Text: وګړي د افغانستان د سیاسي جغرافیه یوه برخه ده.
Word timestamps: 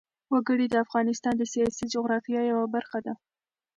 وګړي 0.33 0.67
د 0.69 0.75
افغانستان 0.85 1.33
د 1.37 1.43
سیاسي 1.53 1.85
جغرافیه 1.93 2.41
یوه 2.51 2.65
برخه 2.75 2.99
ده. 3.05 3.13